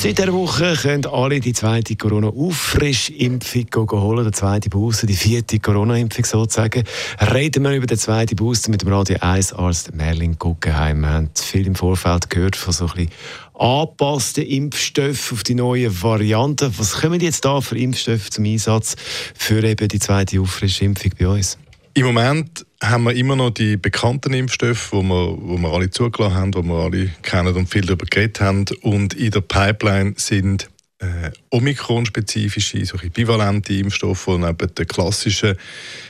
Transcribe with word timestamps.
Seit 0.00 0.16
dieser 0.16 0.32
Woche 0.32 0.76
können 0.80 1.06
alle 1.06 1.40
die 1.40 1.52
zweite 1.52 1.96
Corona-Auffrischimpfung 1.96 3.90
holen, 3.90 4.22
der 4.22 4.32
zweite 4.32 4.70
Booster, 4.70 5.08
die 5.08 5.16
vierte 5.16 5.58
Corona-Impfung 5.58 6.24
sozusagen. 6.24 6.84
Reden 7.20 7.64
wir 7.64 7.74
über 7.74 7.88
den 7.88 7.98
zweiten 7.98 8.36
Booster 8.36 8.70
mit 8.70 8.82
dem 8.82 8.92
Radio 8.92 9.16
1-Arzt 9.16 9.92
Merlin 9.96 10.38
Guggenheim. 10.38 11.00
Wir 11.00 11.08
haben 11.08 11.30
viel 11.34 11.66
im 11.66 11.74
Vorfeld 11.74 12.30
gehört 12.30 12.54
von 12.54 12.72
so 12.72 12.86
ein 12.86 12.92
bisschen 12.92 13.10
angepassten 13.54 14.44
Impfstoffen 14.44 15.36
auf 15.36 15.42
die 15.42 15.56
neuen 15.56 16.00
Varianten. 16.00 16.72
Was 16.78 16.92
kommen 17.00 17.20
jetzt 17.20 17.44
da 17.44 17.60
für 17.60 17.76
Impfstoffe 17.76 18.30
zum 18.30 18.44
Einsatz 18.44 18.94
für 19.34 19.64
eben 19.64 19.88
die 19.88 19.98
zweite 19.98 20.40
Auffrischimpfung 20.40 21.10
bei 21.18 21.26
uns? 21.26 21.58
Im 21.98 22.06
Moment 22.06 22.64
haben 22.80 23.02
wir 23.02 23.12
immer 23.16 23.34
noch 23.34 23.50
die 23.50 23.76
bekannten 23.76 24.32
Impfstoffe, 24.32 24.90
die 24.92 25.02
wir, 25.02 25.36
wo 25.36 25.58
wir 25.58 25.72
alle 25.72 25.90
zugelassen 25.90 26.36
haben, 26.36 26.52
die 26.52 26.62
wir 26.62 26.74
alle 26.76 27.10
kennen 27.22 27.56
und 27.56 27.68
viel 27.68 27.80
darüber 27.80 28.06
geredet 28.06 28.40
haben. 28.40 28.66
Und 28.82 29.14
in 29.14 29.32
der 29.32 29.40
Pipeline 29.40 30.14
sind 30.16 30.70
äh, 31.00 31.32
Omikron-spezifische, 31.50 32.86
solche 32.86 33.10
bivalente 33.10 33.74
Impfstoffe, 33.74 34.26
die 34.26 34.38
neben 34.38 34.74
der 34.76 34.86
klassischen 34.86 35.56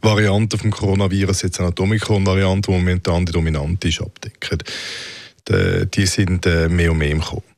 Variante 0.00 0.56
vom 0.56 0.70
Coronavirus 0.70 1.42
jetzt 1.42 1.58
auch 1.58 1.72
die 1.72 1.82
Omikron-Variante, 1.82 2.70
die 2.70 2.78
momentan 2.78 3.26
die 3.26 3.32
dominante 3.32 3.88
ist, 3.88 4.02
abdecken. 4.02 4.58
Die, 5.48 5.90
die 5.92 6.06
sind 6.06 6.46
äh, 6.46 6.68
mehr 6.68 6.92
und 6.92 6.98
mehr 6.98 7.10
im 7.10 7.20
Kommen. 7.20 7.51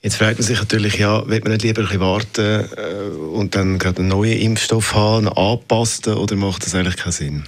Jetzt 0.00 0.16
fragt 0.16 0.38
man 0.38 0.46
sich 0.46 0.58
natürlich, 0.58 0.98
ja, 0.98 1.28
wird 1.28 1.42
man 1.42 1.52
nicht 1.52 1.64
lieber 1.64 1.80
ein 1.80 1.86
bisschen 1.86 2.00
warten 2.00 2.68
äh, 2.76 3.16
und 3.34 3.56
dann 3.56 3.78
gerade 3.78 3.98
einen 3.98 4.08
neuen 4.08 4.38
Impfstoff 4.38 4.94
haben, 4.94 5.26
einen 5.26 5.36
angepassten, 5.36 6.14
oder 6.14 6.36
macht 6.36 6.64
das 6.64 6.74
eigentlich 6.76 6.96
keinen 6.96 7.12
Sinn? 7.12 7.44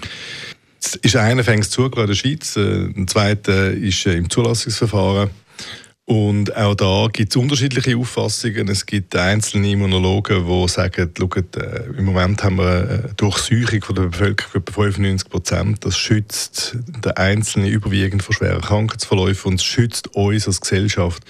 Es 0.82 0.96
ist 0.96 1.14
einer 1.14 1.44
fängt 1.44 1.66
zugelassen 1.66 2.00
in 2.00 2.06
der 2.08 2.14
Schweiz, 2.14 2.56
äh, 2.56 3.00
ein 3.00 3.06
zweiter 3.06 3.70
ist 3.70 4.04
äh, 4.06 4.14
im 4.14 4.28
Zulassungsverfahren. 4.28 5.30
Und 6.06 6.56
auch 6.56 6.74
da 6.74 7.06
gibt 7.12 7.30
es 7.30 7.36
unterschiedliche 7.36 7.96
Auffassungen. 7.96 8.66
Es 8.66 8.84
gibt 8.84 9.14
einzelne 9.14 9.70
Immunologen, 9.70 10.44
die 10.44 10.68
sagen, 10.68 11.12
schaut, 11.16 11.56
im 11.96 12.04
Moment 12.04 12.42
haben 12.42 12.56
wir 12.58 12.64
eine 12.64 13.14
Durchsuchung 13.16 13.80
von 13.80 13.94
der 13.94 14.02
Bevölkerung 14.08 14.64
bei 14.64 14.72
95 14.72 15.30
Prozent. 15.30 15.84
Das 15.84 15.96
schützt 15.96 16.76
den 17.04 17.12
Einzelnen 17.12 17.68
überwiegend 17.68 18.24
vor 18.24 18.34
schweren 18.34 18.60
Krankheitsverläufen 18.60 19.52
und 19.52 19.60
es 19.60 19.64
schützt 19.64 20.08
uns 20.16 20.48
als 20.48 20.60
Gesellschaft 20.60 21.22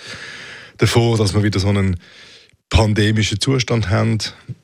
davor, 0.80 1.18
dass 1.18 1.34
wir 1.34 1.42
wieder 1.42 1.60
so 1.60 1.68
einen 1.68 1.96
pandemischen 2.70 3.40
Zustand 3.40 3.90
haben. 3.90 4.18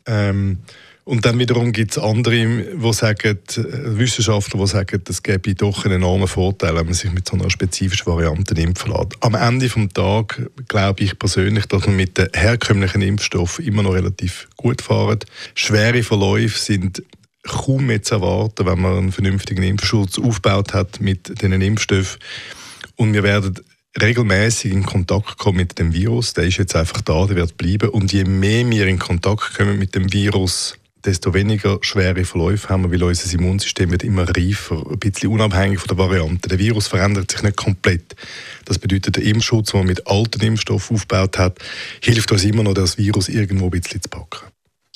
Ähm, 0.06 0.58
und 1.04 1.24
dann 1.24 1.38
wiederum 1.38 1.70
gibt 1.70 1.92
es 1.92 1.98
andere, 2.02 2.34
die 2.34 2.92
sagen, 2.92 3.38
äh, 3.38 3.98
Wissenschaftler, 3.98 4.60
die 4.60 4.66
sagen, 4.66 5.02
es 5.08 5.22
gäbe 5.22 5.54
doch 5.54 5.84
einen 5.84 5.96
enormen 5.96 6.26
Vorteil, 6.26 6.74
wenn 6.74 6.86
man 6.86 6.94
sich 6.94 7.12
mit 7.12 7.28
so 7.28 7.36
einer 7.36 7.48
spezifischen 7.48 8.06
Variante 8.06 8.60
impfen 8.60 8.90
lässt. 8.90 9.14
Am 9.20 9.34
Ende 9.34 9.68
des 9.68 9.92
Tages 9.94 10.50
glaube 10.66 11.04
ich 11.04 11.16
persönlich, 11.16 11.66
dass 11.66 11.86
man 11.86 11.94
mit 11.94 12.18
den 12.18 12.28
herkömmlichen 12.32 13.02
Impfstoffen 13.02 13.64
immer 13.64 13.84
noch 13.84 13.94
relativ 13.94 14.48
gut 14.56 14.82
fährt. 14.82 15.26
Schwere 15.54 16.02
Verläufe 16.02 16.58
sind 16.58 17.04
kaum 17.44 17.86
mehr 17.86 18.02
zu 18.02 18.16
erwarten, 18.16 18.66
wenn 18.66 18.80
man 18.80 18.98
einen 18.98 19.12
vernünftigen 19.12 19.62
Impfschutz 19.62 20.18
aufgebaut 20.18 20.74
hat 20.74 21.00
mit 21.00 21.40
diesen 21.40 21.60
Impfstoffen. 21.60 22.18
Und 22.96 23.12
wir 23.12 23.22
werden 23.22 23.54
regelmäßig 24.00 24.72
in 24.72 24.84
Kontakt 24.84 25.38
kommen 25.38 25.58
mit 25.58 25.78
dem 25.78 25.92
Virus. 25.92 26.34
Der 26.34 26.44
ist 26.44 26.58
jetzt 26.58 26.76
einfach 26.76 27.00
da, 27.00 27.26
der 27.26 27.36
wird 27.36 27.56
bleiben. 27.56 27.90
Und 27.90 28.12
je 28.12 28.24
mehr 28.24 28.68
wir 28.68 28.86
in 28.86 28.98
Kontakt 28.98 29.56
kommen 29.56 29.78
mit 29.78 29.94
dem 29.94 30.12
Virus, 30.12 30.78
desto 31.04 31.32
weniger 31.34 31.78
schwere 31.82 32.24
Verläufe 32.24 32.68
haben 32.68 32.82
wir, 32.82 32.90
weil 32.90 33.08
unser 33.08 33.32
Immunsystem 33.32 33.90
wird 33.92 34.02
immer 34.02 34.28
reifer, 34.28 34.84
ein 34.90 34.98
bisschen 34.98 35.30
unabhängig 35.30 35.78
von 35.78 35.88
der 35.88 35.98
Variante. 35.98 36.48
Der 36.48 36.58
Virus 36.58 36.88
verändert 36.88 37.30
sich 37.30 37.42
nicht 37.42 37.56
komplett. 37.56 38.16
Das 38.64 38.78
bedeutet, 38.78 39.16
der 39.16 39.22
Impfschutz, 39.22 39.70
den 39.70 39.80
man 39.80 39.86
mit 39.86 40.06
alten 40.06 40.42
Impfstoffen 40.42 40.96
aufgebaut 40.96 41.38
hat, 41.38 41.58
hilft 42.00 42.32
uns 42.32 42.44
immer 42.44 42.64
noch, 42.64 42.74
das 42.74 42.98
Virus 42.98 43.28
irgendwo 43.28 43.66
ein 43.66 43.70
bisschen 43.70 44.02
zu 44.02 44.08
packen. 44.08 44.46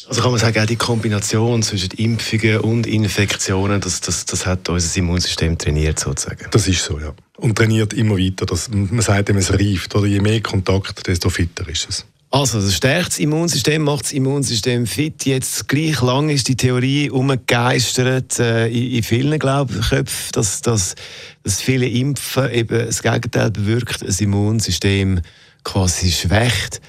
Also 0.09 0.23
kann 0.23 0.31
man 0.31 0.41
sagen, 0.41 0.59
auch 0.61 0.67
die 0.67 0.77
Kombination 0.77 1.63
zwischen 1.63 1.91
Impfungen 1.93 2.61
und 2.61 2.87
Infektionen, 2.87 3.81
das, 3.81 4.01
das, 4.01 4.25
das 4.25 4.47
hat 4.47 4.69
unser 4.69 4.99
Immunsystem 4.99 5.57
trainiert 5.59 6.01
sozusagen? 6.01 6.47
Das 6.51 6.67
ist 6.67 6.83
so, 6.83 6.99
ja. 6.99 7.13
Und 7.41 7.57
trainiert 7.57 7.93
immer 7.95 8.19
weiter. 8.19 8.47
Das, 8.47 8.69
man 8.71 9.01
sagt 9.01 9.31
eben, 9.31 9.39
es 9.39 9.53
reift. 9.53 9.95
Oder 9.95 10.07
je 10.07 10.21
mehr 10.21 10.41
Kontakt, 10.41 11.07
desto 11.07 11.31
fitter 11.31 11.69
ist 11.69 11.89
es. 11.89 12.07
Also, 12.33 12.61
das 12.61 12.77
stärkt 12.77 13.09
das 13.09 13.19
Immunsystem, 13.19 13.83
macht 13.83 14.05
das 14.05 14.13
Immunsystem 14.13 14.87
fit. 14.87 15.27
Jetzt 15.27 15.67
gleich 15.67 16.01
lang 16.01 16.29
ist 16.29 16.47
die 16.47 16.55
Theorie 16.55 17.11
umgegeistert 17.11 18.39
äh, 18.39 18.69
in, 18.69 19.03
vielen 19.03 19.37
glaub, 19.41 19.69
Köpfen, 19.69 20.31
dass, 20.33 20.63
dass, 20.63 20.95
dass 21.43 21.61
viele 21.61 21.89
Impfen 21.89 22.49
eben 22.53 22.87
das 22.87 23.03
Gegenteil 23.03 23.51
bewirkt, 23.51 24.07
das 24.07 24.21
Immunsystem 24.21 25.23
quasi 25.65 26.13
schwächt. 26.13 26.81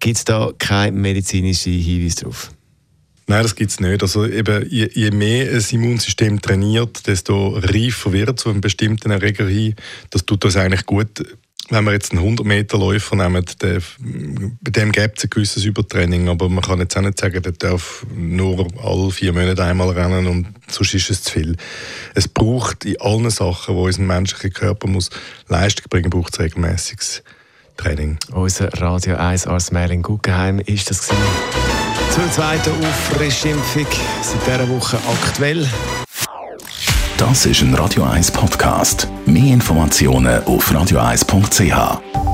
Gibt 0.00 0.16
es 0.16 0.24
da 0.24 0.50
keine 0.58 0.96
medizinischen 0.96 1.72
Hinweise 1.72 2.16
darauf? 2.22 2.50
Nein, 3.30 3.44
das 3.44 3.54
gibt 3.54 3.70
es 3.70 3.78
nicht. 3.78 4.02
Also 4.02 4.26
eben, 4.26 4.68
je, 4.68 4.90
je, 4.92 5.12
mehr 5.12 5.52
ein 5.52 5.64
Immunsystem 5.70 6.42
trainiert, 6.42 7.06
desto 7.06 7.50
reifer 7.50 8.12
wird 8.12 8.30
es 8.30 8.42
zu 8.42 8.50
einem 8.50 8.60
bestimmten 8.60 9.12
Erreger 9.12 9.46
hin. 9.46 9.76
Das 10.10 10.26
tut 10.26 10.44
uns 10.44 10.56
eigentlich 10.56 10.84
gut 10.84 11.22
wenn 11.68 11.84
wir 11.84 11.92
jetzt 11.92 12.10
einen 12.10 12.36
100-Meter-Läufer 12.36 13.14
nehmen, 13.14 13.44
der, 13.62 13.80
bei 14.60 14.70
dem 14.72 14.90
gibt 14.90 15.18
es 15.18 15.24
ein 15.24 15.30
gewisses 15.30 15.64
Übertraining, 15.64 16.28
aber 16.28 16.48
man 16.48 16.64
kann 16.64 16.80
jetzt 16.80 16.96
auch 16.96 17.02
nicht 17.02 17.20
sagen, 17.20 17.40
der 17.40 17.52
darf 17.52 18.04
nur 18.12 18.66
alle 18.82 19.12
vier 19.12 19.32
Monate 19.32 19.62
einmal 19.62 19.90
rennen 19.90 20.26
und 20.26 20.48
sonst 20.68 20.94
ist 20.94 21.10
es 21.10 21.22
zu 21.22 21.30
viel. 21.30 21.56
Es 22.16 22.26
braucht 22.26 22.84
in 22.84 23.00
allen 23.00 23.30
Sachen, 23.30 23.76
wo 23.76 23.84
unser 23.84 24.02
menschlicher 24.02 24.50
Körper 24.50 24.88
muss 24.88 25.10
Leistung 25.46 25.86
bringen, 25.88 26.10
es 26.12 26.40
regelmäßiges 26.40 27.22
Training. 27.76 28.18
Unser 28.32 28.72
Radio 28.80 29.14
1 29.14 29.46
Ars 29.46 29.70
Merlin 29.70 30.02
Guggenheim 30.02 30.58
ist 30.58 30.90
das 30.90 31.06
gewesen. 31.06 31.69
Zur 32.10 32.30
zweiten 32.32 32.70
Auffrischimpfung 32.84 33.86
seit 34.22 34.46
dieser 34.46 34.68
Woche 34.68 34.98
aktuell. 35.24 35.68
Das 37.16 37.46
ist 37.46 37.62
ein 37.62 37.74
Radio 37.74 38.02
1 38.02 38.32
Podcast. 38.32 39.06
Mehr 39.26 39.52
Informationen 39.54 40.42
auf 40.44 40.72
radio1.ch. 40.72 42.29